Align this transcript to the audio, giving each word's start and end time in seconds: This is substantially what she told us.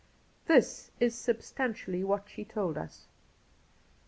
This 0.47 0.89
is 0.99 1.13
substantially 1.13 2.03
what 2.03 2.27
she 2.27 2.43
told 2.43 2.75
us. 2.75 3.05